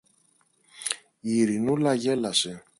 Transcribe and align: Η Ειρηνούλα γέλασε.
Η 1.19 1.31
Ειρηνούλα 1.35 1.93
γέλασε. 1.95 2.63